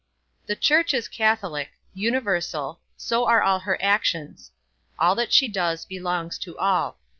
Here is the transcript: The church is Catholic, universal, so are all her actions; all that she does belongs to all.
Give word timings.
The 0.47 0.55
church 0.55 0.95
is 0.95 1.07
Catholic, 1.07 1.73
universal, 1.93 2.79
so 2.97 3.27
are 3.27 3.43
all 3.43 3.59
her 3.59 3.77
actions; 3.79 4.49
all 4.97 5.13
that 5.13 5.31
she 5.31 5.47
does 5.47 5.85
belongs 5.85 6.39
to 6.39 6.57
all. 6.57 6.97